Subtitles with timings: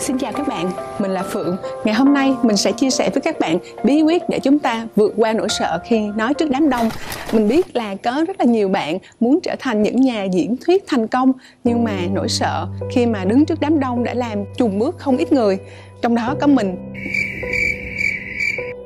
[0.00, 1.56] Xin chào các bạn, mình là Phượng.
[1.84, 4.86] Ngày hôm nay mình sẽ chia sẻ với các bạn bí quyết để chúng ta
[4.96, 6.90] vượt qua nỗi sợ khi nói trước đám đông.
[7.32, 10.84] Mình biết là có rất là nhiều bạn muốn trở thành những nhà diễn thuyết
[10.86, 11.32] thành công
[11.64, 15.16] nhưng mà nỗi sợ khi mà đứng trước đám đông đã làm trùng bước không
[15.16, 15.58] ít người.
[16.02, 16.76] Trong đó có mình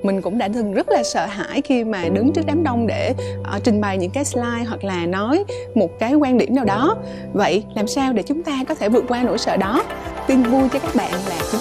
[0.02, 3.14] mình cũng đã từng rất là sợ hãi khi mà đứng trước đám đông để
[3.56, 5.44] uh, trình bày những cái slide hoặc là nói
[5.74, 6.96] một cái quan điểm nào đó.
[7.32, 9.84] Vậy làm sao để chúng ta có thể vượt qua nỗi sợ đó?
[10.26, 11.60] Tin vui cho các bạn là chúng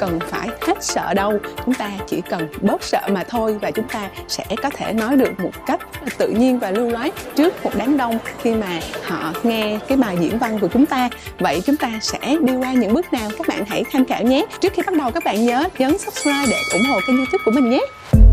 [0.00, 1.38] cần phải hết sợ đâu.
[1.64, 5.16] Chúng ta chỉ cần bớt sợ mà thôi và chúng ta sẽ có thể nói
[5.16, 5.80] được một cách
[6.18, 10.16] tự nhiên và lưu loát trước một đám đông khi mà họ nghe cái bài
[10.20, 11.08] diễn văn của chúng ta.
[11.38, 13.30] Vậy chúng ta sẽ đi qua những bước nào?
[13.38, 14.46] Các bạn hãy tham khảo nhé.
[14.60, 17.50] Trước khi bắt đầu, các bạn nhớ nhấn subscribe để ủng hộ kênh youtube của
[17.50, 17.80] mình nhé.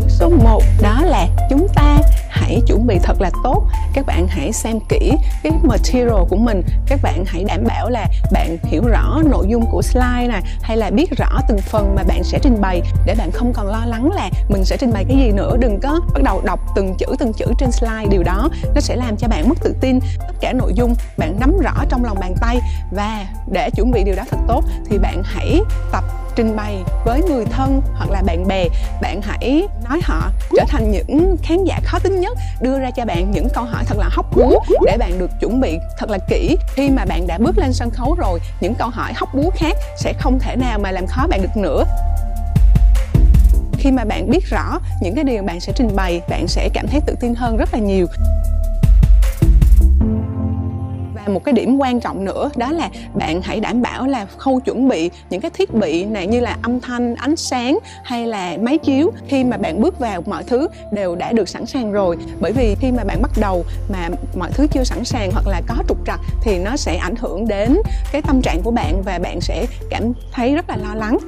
[0.08, 1.96] Số 1 đó là chúng ta
[2.28, 3.62] hãy chuẩn bị thật là tốt.
[3.92, 6.62] Các bạn hãy xem kỹ cái material của mình.
[6.86, 10.76] Các bạn hãy đảm bảo là bạn hiểu rõ nội dung của slide này, hay
[10.76, 13.84] là biết rõ từng phần mà bạn sẽ trình bày, để bạn không còn lo
[13.86, 15.56] lắng là mình sẽ trình bày cái gì nữa.
[15.60, 18.06] Đừng có bắt đầu đọc từng chữ từng chữ trên slide.
[18.10, 19.98] Điều đó, nó sẽ làm cho bạn mất tự tin.
[20.18, 22.58] Tất cả nội dung bạn nắm rõ trong lòng bàn tay.
[22.92, 25.60] Và để chuẩn bị điều đó thật tốt, thì bạn hãy
[25.92, 26.04] tập
[26.38, 28.68] trình bày với người thân hoặc là bạn bè,
[29.02, 33.04] bạn hãy nói họ trở thành những khán giả khó tính nhất, đưa ra cho
[33.04, 36.18] bạn những câu hỏi thật là hóc búa để bạn được chuẩn bị thật là
[36.28, 36.56] kỹ.
[36.74, 39.76] Khi mà bạn đã bước lên sân khấu rồi, những câu hỏi hóc búa khác
[39.96, 41.84] sẽ không thể nào mà làm khó bạn được nữa.
[43.78, 46.86] Khi mà bạn biết rõ những cái điều bạn sẽ trình bày, bạn sẽ cảm
[46.86, 48.06] thấy tự tin hơn rất là nhiều
[51.28, 54.88] một cái điểm quan trọng nữa, đó là bạn hãy đảm bảo là khâu chuẩn
[54.88, 58.78] bị những cái thiết bị này như là âm thanh, ánh sáng hay là máy
[58.78, 62.16] chiếu khi mà bạn bước vào mọi thứ đều đã được sẵn sàng rồi.
[62.40, 65.62] Bởi vì khi mà bạn bắt đầu mà mọi thứ chưa sẵn sàng hoặc là
[65.68, 67.76] có trục trặc thì nó sẽ ảnh hưởng đến
[68.12, 71.18] cái tâm trạng của bạn và bạn sẽ cảm thấy rất là lo lắng.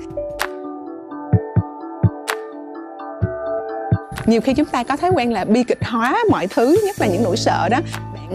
[4.27, 7.07] Nhiều khi chúng ta có thói quen là bi kịch hóa mọi thứ, nhất là
[7.07, 7.79] những nỗi sợ đó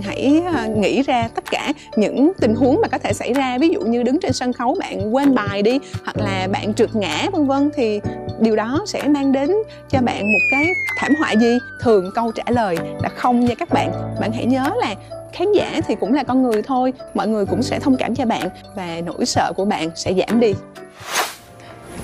[0.01, 3.57] hãy ờ, nghĩ ra tất cả những tình huống mà có thể xảy ra.
[3.57, 6.95] Ví dụ như đứng trên sân khấu bạn quên bài đi, hoặc là bạn trượt
[6.95, 7.99] ngã, vân vân, thì
[8.39, 9.51] điều đó sẽ mang đến
[9.89, 10.65] cho bạn một cái
[10.97, 11.57] thảm họa gì?
[11.81, 13.91] Thường câu trả lời là không nha các bạn.
[14.19, 14.95] Bạn hãy nhớ là
[15.33, 18.25] khán giả thì cũng là con người thôi, mọi người cũng sẽ thông cảm cho
[18.25, 20.53] bạn và nỗi sợ của bạn sẽ giảm đi.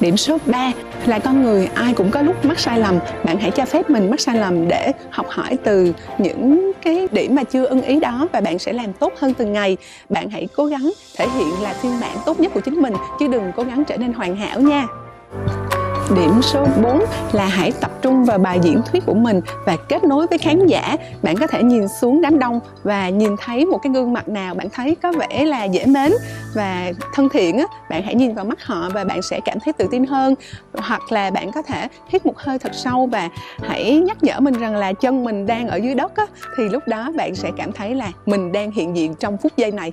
[0.01, 0.71] Điểm số 3
[1.05, 2.99] là con người ai cũng có lúc mắc sai lầm.
[3.23, 7.35] Bạn hãy cho phép mình mắc sai lầm để học hỏi từ những cái điểm
[7.35, 9.77] mà chưa ưng ý đó và bạn sẽ làm tốt hơn từng ngày.
[10.09, 13.27] Bạn hãy cố gắng thể hiện là phiên bản tốt nhất của chính mình, chứ
[13.27, 14.87] đừng cố gắng trở nên hoàn hảo nha.
[16.15, 16.99] Điểm số 4
[17.31, 20.67] là hãy tập trung vào bài diễn thuyết của mình và kết nối với khán
[20.67, 20.95] giả.
[21.23, 24.55] Bạn có thể nhìn xuống đám đông và nhìn thấy một cái gương mặt nào
[24.55, 26.11] bạn thấy có vẻ là dễ mến
[26.55, 29.73] và thân thiện á, bạn hãy nhìn vào mắt họ và bạn sẽ cảm thấy
[29.73, 30.35] tự tin hơn.
[30.73, 33.29] Hoặc là bạn có thể hít một hơi thật sâu và
[33.63, 36.25] hãy nhắc nhở mình rằng là chân mình đang ở dưới đất á,
[36.57, 39.71] thì lúc đó bạn sẽ cảm thấy là mình đang hiện diện trong phút giây
[39.71, 39.91] này.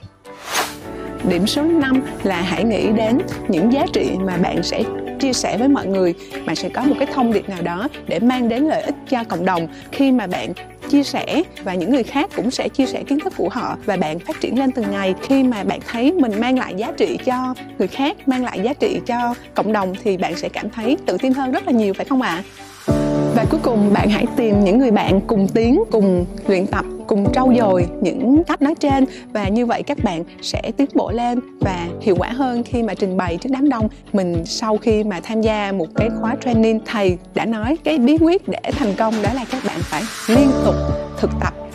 [1.28, 3.18] Điểm số 5 là hãy nghĩ đến
[3.48, 4.82] những giá trị mà bạn sẽ
[5.18, 6.14] chia sẻ với mọi người,
[6.46, 9.24] bạn sẽ có một cái thông điệp nào đó để mang đến lợi ích cho
[9.24, 9.68] cộng đồng.
[9.92, 10.52] Khi mà bạn
[10.88, 13.96] chia sẻ và những người khác cũng sẽ chia sẻ kiến thức của họ và
[13.96, 15.14] bạn phát triển lên từng ngày.
[15.22, 18.74] Khi mà bạn thấy mình mang lại giá trị cho người khác, mang lại giá
[18.74, 21.94] trị cho cộng đồng thì bạn sẽ cảm thấy tự tin hơn rất là nhiều,
[21.94, 22.42] phải không ạ?
[22.86, 22.94] À?
[23.38, 27.32] và cuối cùng, bạn hãy tìm những người bạn cùng tiến cùng luyện tập cùng
[27.32, 29.04] trau dồi những cách nói trên.
[29.32, 32.94] Và như vậy các bạn sẽ tiến bộ lên và hiệu quả hơn khi mà
[32.94, 36.80] trình bày trước đám đông mình sau khi mà tham gia một cái khóa training.
[36.86, 40.50] Thầy đã nói cái bí quyết để thành công đó là các bạn phải liên
[40.64, 40.74] tục
[41.18, 41.67] thực tập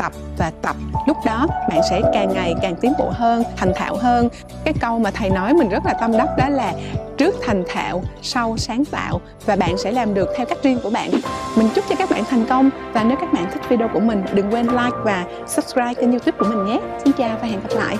[0.00, 0.76] tập và tập.
[1.06, 4.28] Lúc đó bạn sẽ càng ngày càng tiến bộ hơn thành thạo hơn.
[4.64, 6.72] Cái câu mà thầy nói mình rất là tâm đắc đó là
[7.16, 9.20] trước thành thạo sau sáng tạo.
[9.46, 11.10] Và bạn sẽ làm được theo cách riêng của bạn.
[11.56, 12.70] Mình chúc cho các bạn thành công.
[12.92, 16.38] Và nếu các bạn thích video của mình đừng quên like và subscribe kênh youtube
[16.38, 16.80] của mình nhé.
[17.04, 17.96] Xin chào và hẹn gặp lại.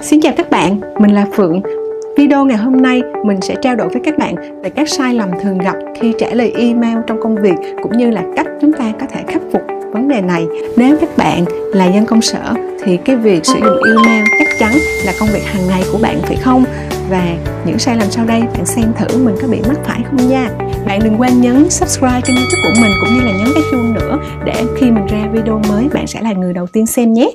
[0.00, 1.79] Xin chào các bạn, mình là Phượng.
[2.20, 5.28] Video ngày hôm nay, mình sẽ trao đổi với các bạn về các sai lầm
[5.42, 8.92] thường gặp khi trả lời email trong công việc, cũng như là cách chúng ta
[9.00, 9.62] có thể khắc phục
[9.92, 10.46] vấn đề này.
[10.76, 11.44] Nếu các bạn
[11.74, 14.72] là dân công sở, thì cái việc sử dụng email chắc chắn
[15.06, 16.64] là công việc hàng ngày của bạn, phải không?
[17.10, 17.24] Và
[17.66, 20.48] những sai lầm sau đây, bạn xem thử mình có bị mắc phải không nha.
[20.86, 23.94] Bạn đừng quên nhấn subscribe kênh youtube của mình, cũng như là nhấn cái chuông
[23.94, 27.30] nữa, để khi mình ra video mới, bạn sẽ là người đầu tiên xem nhé.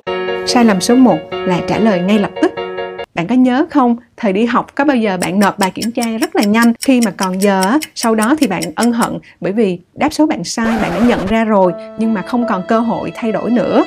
[0.47, 2.51] Sai lầm số 1 là trả lời ngay lập tức
[3.15, 6.03] bạn có nhớ không thời đi học có bao giờ bạn nộp bài kiểm tra
[6.21, 6.73] rất là nhanh?
[6.85, 10.43] Khi mà còn giờ sau đó thì bạn ân hận bởi vì đáp số bạn
[10.43, 13.83] sai, bạn đã nhận ra rồi, nhưng mà không còn cơ hội thay đổi nữa.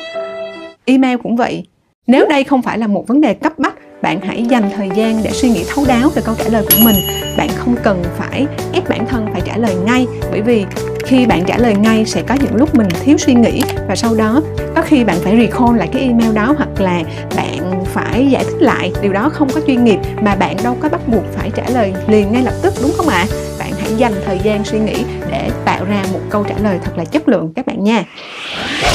[0.85, 1.67] Email cũng vậy.
[2.07, 5.21] Nếu đây không phải là một vấn đề cấp bách, bạn hãy dành thời gian
[5.25, 6.97] để suy nghĩ thấu đáo về câu trả lời của mình.
[7.37, 10.65] Bạn không cần phải ép bản thân phải trả lời ngay, bởi vì
[11.09, 13.63] khi bạn trả lời ngay sẽ có những lúc mình thiếu suy nghĩ.
[13.89, 14.43] Và sau đó,
[14.75, 17.03] có khi bạn phải recall lại cái email đó hoặc là
[17.37, 18.93] bạn phải giải thích lại.
[19.03, 21.93] Điều đó không có chuyên nghiệp mà bạn đâu có bắt buộc phải trả lời
[22.09, 23.25] liền ngay lập tức, đúng không ạ?
[23.59, 26.99] Bạn hãy dành thời gian suy nghĩ để tạo ra một câu trả lời thật
[26.99, 28.05] là chất lượng, các bạn nha.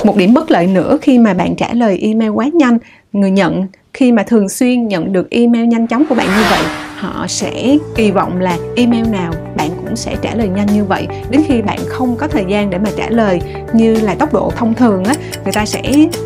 [0.03, 2.77] Một điểm bất lợi nữa khi mà bạn trả lời email quá nhanh
[3.13, 6.61] người nhận, khi mà thường xuyên nhận được email nhanh chóng của bạn như vậy,
[6.97, 11.07] họ sẽ kỳ vọng là email nào bạn cũng sẽ trả lời nhanh như vậy.
[11.29, 13.41] Đến khi bạn không có thời gian để mà trả lời
[13.73, 15.13] như là tốc độ thông thường á,
[15.43, 15.81] người ta sẽ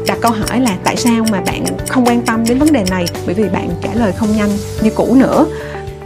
[0.07, 3.05] đặt câu hỏi là tại sao mà bạn không quan tâm đến vấn đề này?
[3.25, 4.49] Bởi vì bạn trả lời không nhanh
[4.81, 5.45] như cũ nữa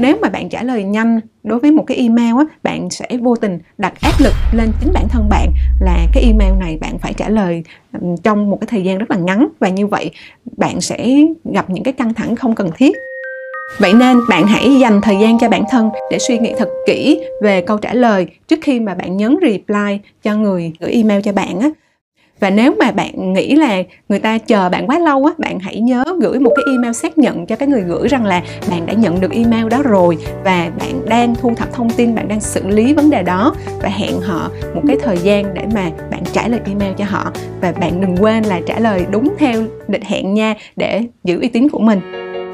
[0.02, 3.36] nếu mà bạn trả lời nhanh đối với một cái email á, bạn sẽ vô
[3.36, 5.50] tình đặt áp lực lên chính bản thân bạn
[5.82, 7.64] là cái email này bạn phải trả lời
[8.24, 9.48] trong một cái thời gian rất là ngắn.
[9.60, 10.12] Và như vậy,
[10.58, 11.16] bạn sẽ
[11.54, 12.96] gặp những cái căng thẳng không cần thiết.
[13.80, 17.22] Vậy nên bạn hãy dành thời gian cho bản thân để suy nghĩ thật kỹ
[17.42, 21.34] về câu trả lời trước khi mà bạn nhấn reply cho người gửi email cho
[21.34, 21.70] bạn á
[22.42, 25.80] và nếu mà bạn nghĩ là người ta chờ bạn quá lâu á, bạn hãy
[25.80, 28.94] nhớ gửi một cái email xác nhận cho cái người gửi rằng là bạn đã
[28.94, 32.68] nhận được email đó rồi và bạn đang thu thập thông tin, bạn đang xử
[32.68, 36.48] lý vấn đề đó và hẹn họ một cái thời gian để mà bạn trả
[36.48, 37.32] lời email cho họ.
[37.62, 41.48] Và bạn đừng quên là trả lời đúng theo lịch hẹn nha để giữ uy
[41.48, 42.00] tín của mình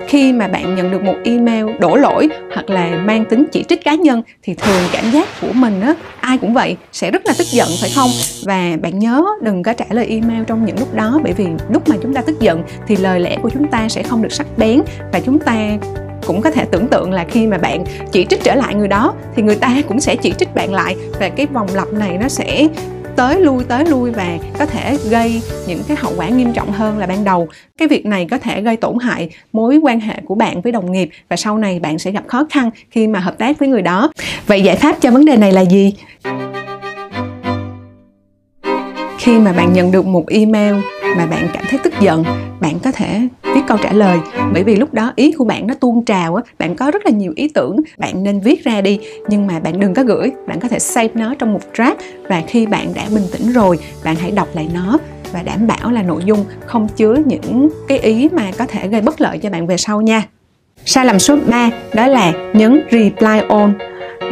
[0.08, 3.84] khi mà bạn nhận được một email đổ lỗi hoặc là mang tính chỉ trích
[3.84, 7.34] cá nhân thì thường cảm giác của mình á, ai cũng vậy, sẽ rất là
[7.38, 8.10] tức giận, phải không?
[8.44, 11.90] Và bạn nhớ đừng có trả lời email trong những lúc đó, bởi vì lúc
[11.90, 14.48] mà chúng ta tức giận thì lời lẽ của chúng ta sẽ không được sắc
[14.58, 14.82] bén
[15.14, 15.78] và chúng ta
[16.28, 19.14] cũng có thể tưởng tượng là khi mà bạn chỉ trích trở lại người đó
[19.36, 22.28] thì người ta cũng sẽ chỉ trích bạn lại và cái vòng lặp này nó
[22.28, 22.68] sẽ
[23.18, 26.98] tới lui tới lui và có thể gây những cái hậu quả nghiêm trọng hơn
[26.98, 27.48] là ban đầu.
[27.78, 30.92] Cái việc này có thể gây tổn hại mối quan hệ của bạn với đồng
[30.92, 33.82] nghiệp và sau này bạn sẽ gặp khó khăn khi mà hợp tác với người
[33.82, 34.12] đó.
[34.48, 35.94] Vậy giải pháp cho vấn đề này là gì?
[39.18, 40.76] Khi mà bạn nhận được một email
[41.18, 42.24] mà bạn cảm thấy tức giận,
[42.60, 43.22] bạn có thể
[43.56, 44.18] viết câu trả lời.
[44.54, 47.12] Bởi vì lúc đó ý của bạn nó tuôn trào á, bạn có rất là
[47.12, 49.00] nhiều ý tưởng, bạn nên viết ra đi.
[49.30, 51.96] Nhưng mà bạn đừng có gửi, bạn có thể save nó trong một draft.
[52.30, 54.98] Và khi bạn đã bình tĩnh rồi, bạn hãy đọc lại nó
[55.34, 59.02] và đảm bảo là nội dung không chứa những cái ý mà có thể gây
[59.02, 60.24] bất lợi cho bạn về sau nha.
[60.86, 63.72] Sai lầm số 3 đó là nhấn reply all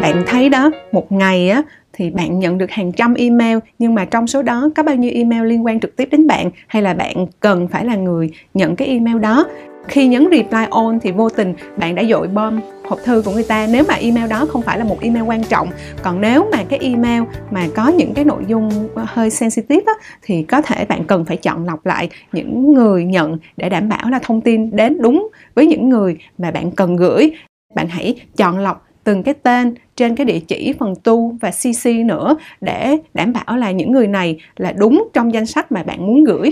[0.02, 1.62] bạn thấy đó, một ngày á
[1.96, 3.58] thì bạn nhận được hàng trăm email.
[3.80, 6.50] Nhưng mà trong số đó có bao nhiêu email liên quan trực tiếp đến bạn?
[6.68, 9.46] Hay là bạn cần phải là người nhận cái email đó?
[9.88, 13.44] Khi nhấn reply all thì vô tình bạn đã dội bom hộp thư của người
[13.44, 13.68] ta.
[13.72, 15.70] Nếu mà email đó không phải là một email quan trọng
[16.04, 20.44] còn nếu mà cái email mà có những cái nội dung hơi sensitive á, thì
[20.44, 24.20] có thể bạn cần phải chọn lọc lại những người nhận để đảm bảo là
[24.24, 27.32] thông tin đến đúng với những người mà bạn cần gửi.
[27.76, 31.90] Bạn hãy chọn lọc từng cái tên trên cái địa chỉ phần tu và cc
[32.06, 36.08] nữa để đảm bảo là những người này là đúng trong danh sách mà bạn
[36.08, 36.50] muốn gửi.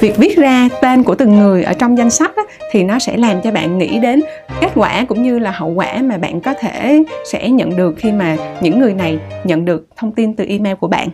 [0.00, 3.16] Việc viết ra tên của từng người ở trong danh sách á, thì nó sẽ
[3.16, 4.20] làm cho bạn nghĩ đến
[4.60, 7.02] kết quả cũng như là hậu quả mà bạn có thể
[7.32, 10.88] sẽ nhận được khi mà những người này nhận được thông tin từ email của
[10.88, 11.08] bạn.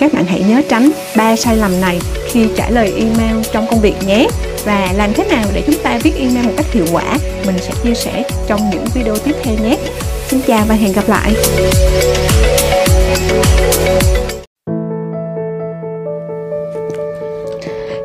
[0.00, 1.98] Các bạn hãy nhớ tránh ba sai lầm này
[2.30, 4.26] khi trả lời email trong công việc nhé
[4.68, 7.72] và làm thế nào để chúng ta viết email một cách hiệu quả mình sẽ
[7.82, 9.78] chia sẻ trong những video tiếp theo nhé
[10.26, 11.32] xin chào và hẹn gặp lại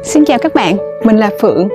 [0.04, 1.70] Xin chào các bạn, mình là Phượng.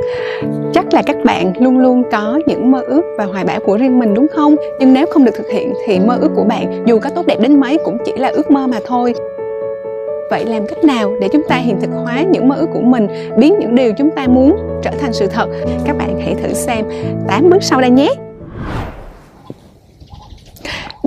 [0.72, 3.98] Chắc là các bạn luôn luôn có những mơ ước và hoài bão của riêng
[3.98, 4.56] mình đúng không?
[4.80, 7.36] Nhưng nếu không được thực hiện thì mơ ước của bạn dù có tốt đẹp
[7.40, 9.14] đến mấy cũng chỉ là ước mơ mà thôi
[10.30, 13.06] vậy làm cách nào để chúng ta hiện thực hóa những mơ ước của mình
[13.38, 15.48] biến những điều chúng ta muốn trở thành sự thật
[15.84, 16.84] các bạn hãy thử xem
[17.28, 18.14] 8 bước sau đây nhé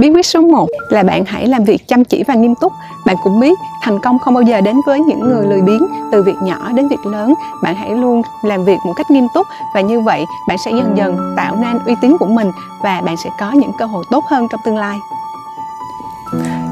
[0.02, 2.72] Bí quyết số 1 là bạn hãy làm việc chăm chỉ và nghiêm túc.
[3.06, 6.24] Bạn cũng biết thành công không bao giờ đến với những người lười biếng, từ
[6.24, 7.34] việc nhỏ đến việc lớn.
[7.64, 10.98] Bạn hãy luôn làm việc một cách nghiêm túc và như vậy bạn sẽ dần
[10.98, 12.52] dần tạo nên uy tín của mình
[12.84, 14.98] và bạn sẽ có những cơ hội tốt hơn trong tương lai.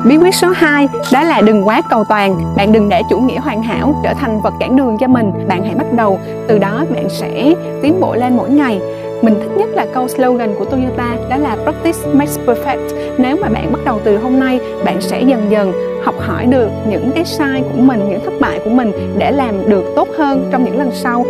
[0.05, 3.39] Bí quyết số 2 đó là đừng quá cầu toàn, bạn đừng để chủ nghĩa
[3.39, 5.31] hoàn hảo trở thành vật cản đường cho mình.
[5.47, 8.79] Bạn hãy bắt đầu từ đó bạn sẽ tiến bộ lên mỗi ngày.
[9.21, 12.89] Mình thích nhất là câu slogan của Toyota đó là practice makes perfect.
[13.17, 15.71] Nếu mà bạn bắt đầu từ hôm nay, bạn sẽ dần dần
[16.03, 19.69] học hỏi được những cái sai của mình, những thất bại của mình để làm
[19.69, 21.25] được tốt hơn trong những lần sau.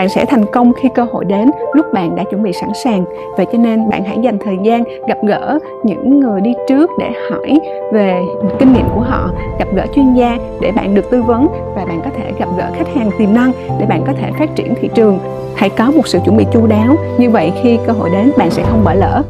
[0.00, 3.04] Bạn sẽ thành công khi cơ hội đến, lúc bạn đã chuẩn bị sẵn sàng.
[3.36, 7.10] Vậy cho nên bạn hãy dành thời gian gặp gỡ những người đi trước để
[7.30, 7.60] hỏi
[7.92, 8.22] về
[8.58, 12.00] kinh nghiệm của họ, gặp gỡ chuyên gia để bạn được tư vấn và bạn
[12.04, 14.88] có thể gặp gỡ khách hàng tiềm năng để bạn có thể phát triển thị
[14.94, 15.18] trường.
[15.56, 16.96] Hãy có một sự chuẩn bị chu đáo.
[17.18, 19.22] Như vậy khi cơ hội đến, bạn sẽ không bỏ lỡ.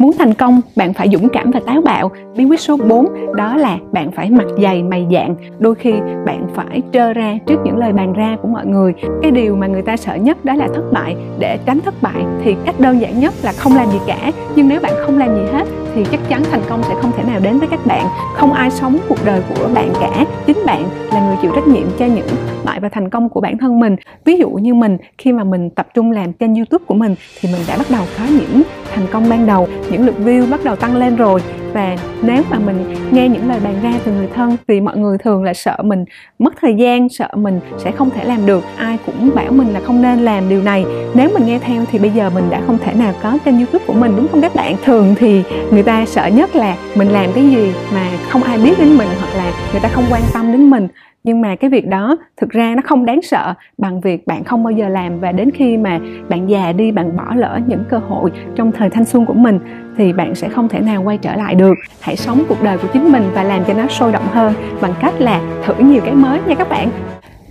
[0.00, 2.10] Muốn thành công, bạn phải dũng cảm và táo bạo.
[2.36, 5.34] Bí quyết số 4 đó là bạn phải mặt dày mày dạng.
[5.58, 5.92] Đôi khi
[6.26, 8.92] bạn phải trơ ra trước những lời bàn ra của mọi người.
[9.22, 11.16] Cái điều mà người ta sợ nhất đó là thất bại.
[11.38, 14.30] Để tránh thất bại thì cách đơn giản nhất là không làm gì cả.
[14.56, 15.64] Nhưng nếu bạn không làm gì hết
[15.94, 18.06] thì chắc chắn thành công sẽ không thể nào đến với các bạn.
[18.34, 20.24] Không ai sống cuộc đời của bạn cả.
[20.46, 22.26] Chính bạn là người chịu trách nhiệm cho những
[22.64, 23.96] bại và thành công của bản thân mình.
[24.24, 27.48] Ví dụ như mình, khi mà mình tập trung làm kênh YouTube của mình, thì
[27.52, 28.62] mình đã bắt đầu có những
[28.94, 32.58] thành công ban đầu những lượt view bắt đầu tăng lên rồi và nếu mà
[32.58, 35.76] mình nghe những lời bàn ra từ người thân thì mọi người thường là sợ
[35.82, 36.04] mình
[36.38, 38.64] mất thời gian, sợ mình sẽ không thể làm được.
[38.76, 40.84] Ai cũng bảo mình là không nên làm điều này.
[41.14, 43.84] Nếu mình nghe theo thì bây giờ mình đã không thể nào có kênh youtube
[43.86, 44.76] của mình, đúng không các bạn?
[44.84, 48.78] Thường thì người ta sợ nhất là mình làm cái gì mà không ai biết
[48.78, 50.88] đến mình hoặc là người ta không quan tâm đến mình
[51.24, 54.64] nhưng mà cái việc đó thực ra nó không đáng sợ bằng việc bạn không
[54.64, 57.98] bao giờ làm và đến khi mà bạn già đi, bạn bỏ lỡ những cơ
[57.98, 59.58] hội trong thời thanh xuân của mình
[59.96, 61.74] thì bạn sẽ không thể nào quay trở lại được.
[62.00, 64.92] Hãy sống cuộc đời của chính mình và làm cho nó sôi động hơn bằng
[65.00, 66.88] cách là thử nhiều cái mới nha các bạn.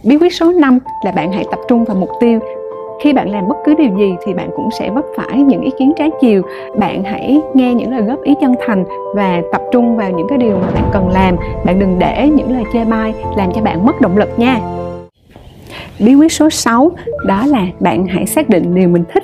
[0.04, 2.40] Bí quyết số 5 là bạn hãy tập trung vào mục tiêu.
[3.04, 5.72] Khi bạn làm bất cứ điều gì thì bạn cũng sẽ vấp phải những ý
[5.80, 6.42] kiến trái chiều.
[6.80, 8.84] Bạn hãy nghe những lời góp ý chân thành
[9.16, 11.36] và tập trung vào những cái điều mà bạn cần làm.
[11.66, 14.60] Bạn đừng để những lời chê bai làm cho bạn mất động lực nha.
[16.00, 16.92] Bí quyết số 6
[17.28, 19.24] đó là bạn hãy xác định điều mình thích.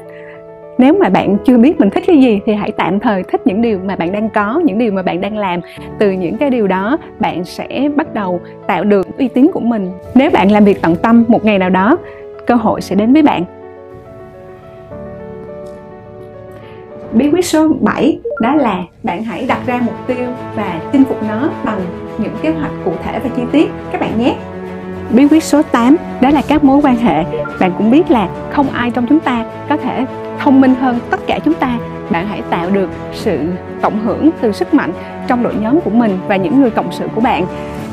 [0.78, 3.62] Nếu mà bạn chưa biết mình thích cái gì thì hãy tạm thời thích những
[3.62, 5.60] điều mà bạn đang có, những điều mà bạn đang làm.
[6.00, 9.92] Từ những cái điều đó, bạn sẽ bắt đầu tạo được uy tín của mình.
[10.16, 11.98] Nếu bạn làm việc tận tâm một ngày nào đó,
[12.48, 13.44] cơ hội sẽ đến với bạn.
[17.16, 21.24] Bí quyết số 7 đó là bạn hãy đặt ra mục tiêu và chinh phục
[21.24, 21.80] nó bằng
[22.18, 23.72] những kế hoạch cụ thể và chi tiết.
[23.92, 24.36] Các bạn nhé.
[25.10, 27.24] Bí quyết số 8 đó là các mối quan hệ.
[27.60, 30.06] Bạn cũng biết là không ai trong chúng ta có thể
[30.40, 31.78] thông minh hơn tất cả chúng ta.
[32.10, 33.40] Bạn hãy tạo được sự
[33.82, 34.92] cộng hưởng từ sức mạnh
[35.28, 37.46] trong đội nhóm của mình và những người cộng sự của bạn.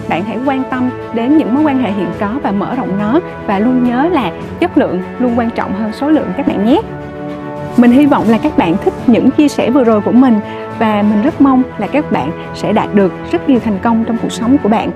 [0.09, 3.21] Bạn hãy quan tâm đến những mối quan hệ hiện có và mở rộng nó
[3.47, 6.81] và luôn nhớ là chất lượng luôn quan trọng hơn số lượng, các bạn nhé
[7.77, 10.35] mình hy vọng là các bạn thích những chia sẻ vừa rồi của mình
[10.79, 14.17] và mình rất mong là các bạn sẽ đạt được rất nhiều thành công trong
[14.23, 14.91] cuộc sống của bạn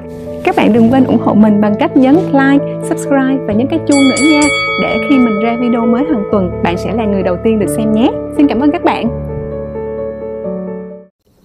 [0.44, 3.78] các bạn đừng quên ủng hộ mình bằng cách nhấn like, subscribe và nhấn cái
[3.86, 4.40] chuông nữa nha
[4.82, 7.68] để khi mình ra video mới hàng tuần bạn sẽ là người đầu tiên được
[7.76, 8.10] xem nhé.
[8.36, 9.08] Xin cảm ơn các bạn.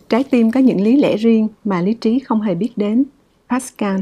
[0.09, 3.03] Trái tim có những lý lẽ riêng mà lý trí không hề biết đến.
[3.49, 3.99] Pascal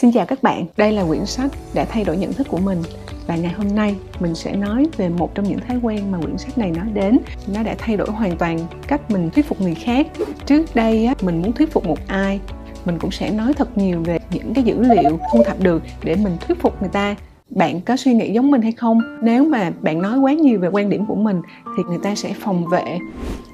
[0.00, 2.82] Xin chào các bạn, đây là quyển sách đã thay đổi nhận thức của mình.
[3.26, 6.38] Và ngày hôm nay mình sẽ nói về một trong những thói quen mà quyển
[6.38, 7.18] sách này nói đến.
[7.54, 10.06] Nó đã thay đổi hoàn toàn cách mình thuyết phục người khác.
[10.46, 12.40] Trước đây mình muốn thuyết phục một ai
[12.84, 16.16] mình cũng sẽ nói thật nhiều về những cái dữ liệu thu thập được để
[16.16, 17.16] mình thuyết phục người ta.
[17.50, 19.00] Bạn có suy nghĩ giống mình hay không?
[19.22, 21.42] Nếu mà bạn nói quá nhiều về quan điểm của mình
[21.76, 22.98] thì người ta sẽ phòng vệ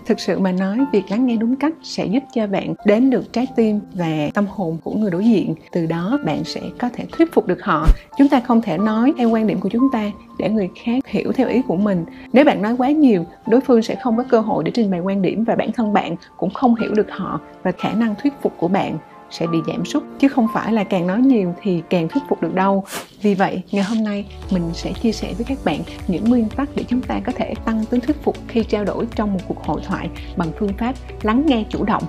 [0.07, 3.33] thực sự mà nói, việc lắng nghe đúng cách sẽ giúp cho bạn đến được
[3.33, 5.55] trái tim và tâm hồn của người đối diện.
[5.73, 7.87] Từ đó, bạn sẽ có thể thuyết phục được họ.
[8.19, 11.33] Chúng ta không thể nói theo quan điểm của chúng ta để người khác hiểu
[11.33, 12.05] theo ý của mình.
[12.33, 15.01] Nếu bạn nói quá nhiều, đối phương sẽ không có cơ hội để trình bày
[15.01, 18.33] quan điểm và bản thân bạn cũng không hiểu được họ và khả năng thuyết
[18.43, 18.99] phục của bạn
[19.31, 20.03] sẽ bị giảm sút.
[20.19, 22.85] Chứ không phải là càng nói nhiều thì càng thuyết phục được đâu.
[23.23, 26.69] Vì vậy, ngày hôm nay mình sẽ chia sẻ với các bạn những nguyên tắc
[26.75, 29.65] để chúng ta có thể tăng tính thuyết phục khi trao đổi trong một cuộc
[29.65, 32.03] hội thoại bằng phương pháp lắng nghe chủ động.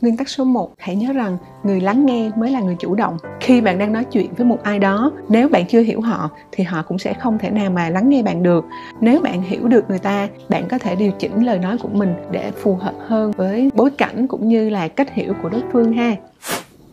[0.00, 3.16] Nguyên tắc số 1, hãy nhớ rằng người lắng nghe mới là người chủ động.
[3.40, 6.64] Khi bạn đang nói chuyện với một ai đó, nếu bạn chưa hiểu họ thì
[6.64, 8.64] họ cũng sẽ không thể nào mà lắng nghe bạn được.
[9.00, 12.14] Nếu bạn hiểu được người ta, bạn có thể điều chỉnh lời nói của mình
[12.30, 15.92] để phù hợp hơn với bối cảnh cũng như là cách hiểu của đối phương
[15.92, 16.16] ha.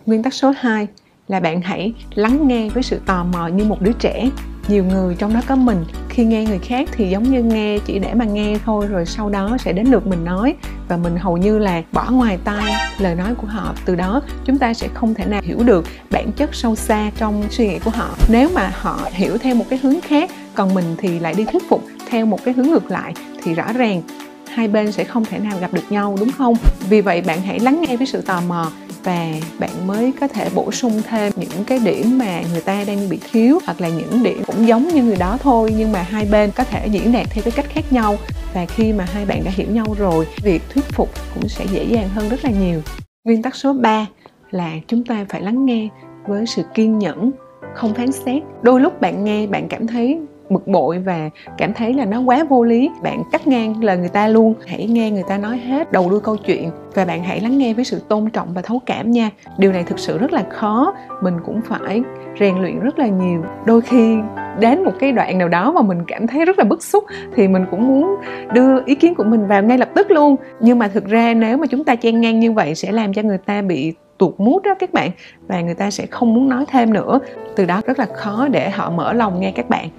[0.06, 0.88] Nguyên tắc số 2
[1.28, 4.30] là bạn hãy lắng nghe với sự tò mò như một đứa trẻ
[4.68, 5.84] nhiều người trong đó có mình
[6.18, 9.30] khi nghe người khác thì giống như nghe chỉ để mà nghe thôi, rồi sau
[9.30, 10.56] đó sẽ đến lượt mình nói.
[10.88, 13.74] Và mình hầu như là bỏ ngoài tai lời nói của họ.
[13.86, 17.44] Từ đó, chúng ta sẽ không thể nào hiểu được bản chất sâu xa trong
[17.50, 18.10] suy nghĩ của họ.
[18.30, 21.70] Nếu mà họ hiểu theo một cái hướng khác, còn mình thì lại đi thuyết
[21.70, 24.02] phục theo một cái hướng ngược lại, thì rõ ràng
[24.54, 26.56] hai bên sẽ không thể nào gặp được nhau, đúng không?
[26.90, 28.72] Vì vậy, bạn hãy lắng nghe với sự tò mò
[29.04, 33.10] và bạn mới có thể bổ sung thêm những cái điểm mà người ta đang
[33.10, 36.25] bị thiếu, hoặc là những điểm cũng giống như người đó thôi, nhưng mà hai
[36.32, 38.18] bên có thể diễn đạt theo cái cách khác nhau.
[38.54, 41.84] Và khi mà hai bạn đã hiểu nhau rồi, việc thuyết phục cũng sẽ dễ
[41.84, 42.82] dàng hơn rất là nhiều.
[43.24, 44.06] Nguyên tắc số 3
[44.51, 45.88] là chúng ta phải lắng nghe
[46.27, 47.32] với sự kiên nhẫn,
[47.75, 48.44] không phán xét.
[48.62, 52.44] Đôi lúc bạn nghe, bạn cảm thấy bực bội và cảm thấy là nó quá
[52.50, 52.89] vô lý.
[53.04, 56.20] Bạn cắt ngang lời người ta luôn, hãy nghe người ta nói hết, đầu đuôi
[56.20, 59.30] câu chuyện và bạn hãy lắng nghe với sự tôn trọng và thấu cảm nha.
[59.58, 62.01] Điều này thực sự rất là khó, mình cũng phải
[62.39, 63.44] rèn luyện rất là nhiều.
[63.66, 64.18] Đôi khi
[64.60, 67.04] đến một cái đoạn nào đó mà mình cảm thấy rất là bức xúc
[67.36, 68.16] thì mình cũng muốn
[68.54, 70.36] đưa ý kiến của mình vào ngay lập tức luôn.
[70.60, 73.22] Nhưng mà thực ra nếu mà chúng ta chen ngang như vậy sẽ làm cho
[73.22, 75.12] người ta bị tuột mút đó các bạn.
[75.48, 77.20] Và người ta sẽ không muốn nói thêm nữa.
[77.56, 79.90] Từ đó rất là khó để họ mở lòng nghe các bạn.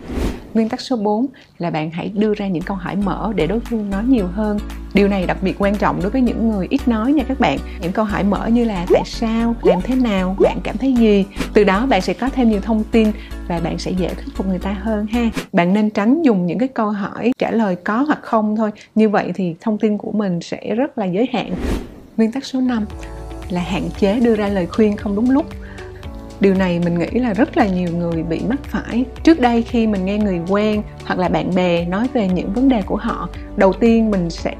[0.54, 1.26] Nguyên tắc số 4
[1.58, 4.58] là bạn hãy đưa ra những câu hỏi mở để đối phương nói nhiều hơn.
[4.94, 7.58] Điều này đặc biệt quan trọng đối với những người ít nói nha các bạn.
[7.80, 9.54] Những câu hỏi mở như là tại sao?
[9.62, 10.36] Làm thế nào?
[10.40, 11.24] Bạn cảm thấy gì?
[11.54, 13.12] Từ đó bạn sẽ có thêm nhiều thông tin
[13.48, 15.30] và bạn sẽ dễ thuyết phục người ta hơn ha.
[15.52, 18.70] Bạn nên tránh dùng những cái câu hỏi trả lời có hoặc không thôi.
[18.94, 21.52] Như vậy thì thông tin của mình sẽ rất là giới hạn.
[22.16, 22.84] Nguyên tắc số 5
[23.48, 25.46] là hạn chế đưa ra lời khuyên không đúng lúc.
[26.40, 29.04] Điều này mình nghĩ là rất là nhiều người bị mắc phải.
[29.22, 32.68] Trước đây khi mình nghe người quen hoặc là bạn bè nói về những vấn
[32.68, 34.54] đề của họ, đầu tiên mình sẽ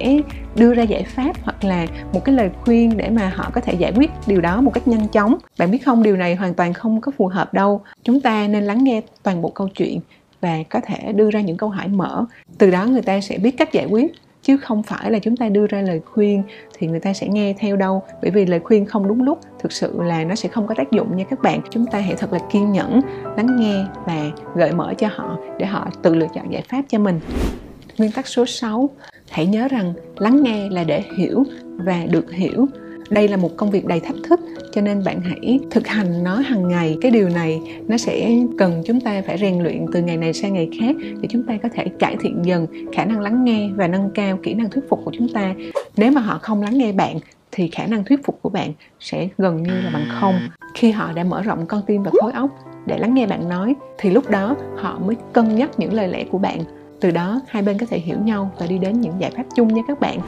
[0.57, 3.75] đưa ra giải pháp hoặc là một cái lời khuyên để mà họ có thể
[3.75, 5.39] giải quyết điều đó một cách nhanh chóng.
[5.59, 7.81] Bạn biết không, điều này hoàn toàn không có phù hợp đâu.
[8.05, 10.01] Chúng ta nên lắng nghe toàn bộ câu chuyện
[10.41, 12.25] và có thể đưa ra những câu hỏi mở.
[12.59, 15.49] Từ đó người ta sẽ biết cách giải quyết chứ không phải là chúng ta
[15.49, 16.43] đưa ra lời khuyên
[16.79, 18.03] thì người ta sẽ nghe theo đâu.
[18.23, 20.91] Bởi vì lời khuyên không đúng lúc, thực sự là nó sẽ không có tác
[20.91, 21.61] dụng nha các bạn.
[21.71, 23.01] Chúng ta hãy thật là kiên nhẫn,
[23.37, 26.99] lắng nghe và gợi mở cho họ để họ tự lựa chọn giải pháp cho
[26.99, 27.21] mình.
[27.99, 28.91] Nguyên tắc số 6
[29.31, 31.45] hãy nhớ rằng lắng nghe là để hiểu
[31.77, 32.67] và được hiểu
[33.11, 34.41] đây là một công việc đầy thách thức,
[34.73, 36.97] cho nên bạn hãy thực hành nó hàng ngày.
[37.01, 40.55] Cái điều này nó sẽ cần chúng ta phải rèn luyện từ ngày này sang
[40.55, 43.89] ngày khác để chúng ta có thể cải thiện dần khả năng lắng nghe và
[43.89, 45.55] nâng cao kỹ năng thuyết phục của chúng ta.
[45.97, 47.19] Nếu mà họ không lắng nghe bạn,
[47.53, 50.35] thì khả năng thuyết phục của bạn sẽ gần như là bằng không.
[50.75, 52.51] Khi họ đã mở rộng con tim và khối óc
[52.87, 56.25] để lắng nghe bạn nói, thì lúc đó họ mới cân nhắc những lời lẽ
[56.25, 56.59] của bạn.
[57.01, 59.75] Từ đó, hai bên có thể hiểu nhau và đi đến những giải pháp chung
[59.75, 60.21] nha các bạn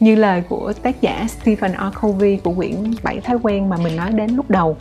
[0.00, 1.98] như lời của tác giả Stephen R.
[2.00, 4.76] Covey của quyển 7 thói quen mà mình nói đến lúc đầu.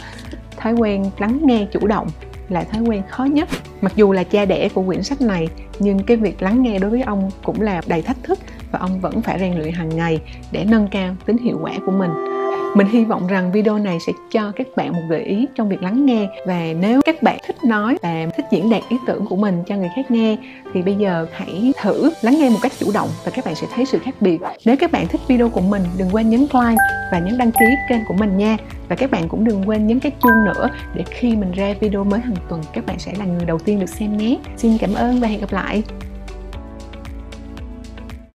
[0.57, 2.07] Thói quen lắng nghe chủ động
[2.49, 3.49] là thói quen khó nhất.
[3.81, 5.47] Mặc dù là cha đẻ của quyển sách này,
[5.79, 8.39] nhưng cái việc lắng nghe đối với ông cũng là đầy thách thức
[8.71, 10.21] và ông vẫn phải rèn luyện hàng ngày
[10.51, 12.32] để nâng cao tính hiệu quả của mình
[12.75, 15.83] mình hy vọng rằng video này sẽ cho các bạn một gợi ý trong việc
[15.83, 16.27] lắng nghe.
[16.45, 19.75] Và nếu các bạn thích nói và thích diễn đạt ý tưởng của mình cho
[19.75, 20.37] người khác nghe,
[20.73, 23.67] thì bây giờ hãy thử lắng nghe một cách chủ động và các bạn sẽ
[23.75, 24.39] thấy sự khác biệt.
[24.65, 26.77] Nếu các bạn thích video của mình, đừng quên nhấn like
[27.11, 28.57] và nhấn đăng ký kênh của mình nha.
[28.89, 32.03] Và các bạn cũng đừng quên nhấn cái chuông nữa để khi mình ra video
[32.03, 34.37] mới hàng tuần, các bạn sẽ là người đầu tiên được xem nhé.
[34.57, 35.83] Xin cảm ơn và hẹn gặp lại!